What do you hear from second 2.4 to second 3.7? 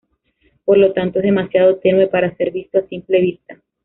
visto a simple vista.